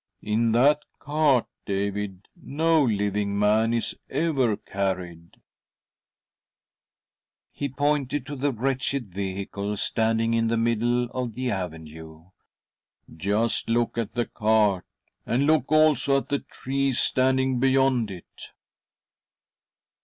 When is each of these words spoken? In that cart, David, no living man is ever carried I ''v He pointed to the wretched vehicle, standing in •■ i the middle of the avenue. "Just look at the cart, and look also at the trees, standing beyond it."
In 0.23 0.51
that 0.53 0.81
cart, 0.97 1.45
David, 1.63 2.27
no 2.35 2.83
living 2.83 3.37
man 3.37 3.71
is 3.71 3.99
ever 4.09 4.57
carried 4.57 5.35
I 5.35 5.37
''v 5.37 5.39
He 7.51 7.69
pointed 7.69 8.25
to 8.25 8.35
the 8.35 8.51
wretched 8.51 9.13
vehicle, 9.13 9.77
standing 9.77 10.33
in 10.33 10.45
•■ 10.45 10.45
i 10.45 10.55
the 10.55 10.57
middle 10.57 11.03
of 11.11 11.35
the 11.35 11.51
avenue. 11.51 12.31
"Just 13.15 13.69
look 13.69 13.95
at 13.95 14.15
the 14.15 14.25
cart, 14.25 14.85
and 15.27 15.45
look 15.45 15.71
also 15.71 16.17
at 16.17 16.29
the 16.29 16.39
trees, 16.39 16.97
standing 16.97 17.59
beyond 17.59 18.09
it." 18.09 18.53